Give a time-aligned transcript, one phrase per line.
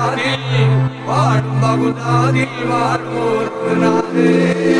[0.00, 0.28] பாடி
[1.06, 3.50] பாடும் பகுதாதி வாரூர்
[3.82, 4.79] நாதே